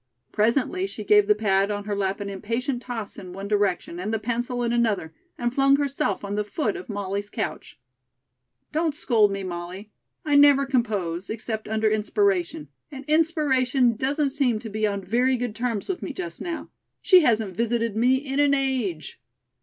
Presently 0.31 0.87
she 0.87 1.03
gave 1.03 1.27
the 1.27 1.35
pad 1.35 1.69
on 1.69 1.83
her 1.83 1.95
lap 1.95 2.19
an 2.19 2.27
impatient 2.27 2.81
toss 2.81 3.19
in 3.19 3.33
one 3.33 3.47
direction 3.47 3.99
and 3.99 4.11
the 4.11 4.17
pencil 4.17 4.63
in 4.63 4.73
another, 4.73 5.13
and 5.37 5.53
flung 5.53 5.75
herself 5.75 6.25
on 6.25 6.33
the 6.33 6.43
foot 6.43 6.75
of 6.75 6.89
Molly's 6.89 7.29
couch. 7.29 7.79
"Don't 8.71 8.95
scold 8.95 9.31
me, 9.31 9.43
Molly. 9.43 9.91
I 10.25 10.33
never 10.37 10.65
compose, 10.65 11.29
except 11.29 11.67
under 11.67 11.87
inspiration, 11.87 12.69
and 12.89 13.05
inspiration 13.05 13.95
doesn't 13.95 14.31
seem 14.31 14.57
to 14.57 14.69
be 14.71 14.87
on 14.87 15.03
very 15.05 15.37
good 15.37 15.53
terms 15.55 15.87
with 15.87 16.01
me 16.01 16.13
just 16.13 16.41
now. 16.41 16.71
She 17.03 17.19
hasn't 17.19 17.55
visited 17.55 17.95
me 17.95 18.15
in 18.15 18.39
an 18.39 18.55
age." 18.55 19.21